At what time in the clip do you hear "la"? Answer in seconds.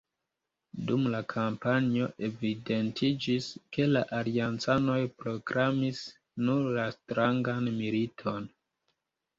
1.15-1.19, 3.93-4.03, 6.81-6.89